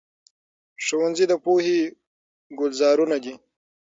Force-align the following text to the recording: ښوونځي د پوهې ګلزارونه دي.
ښوونځي 0.85 1.25
د 1.31 1.33
پوهې 1.43 1.79
ګلزارونه 2.59 3.17
دي. 3.23 3.33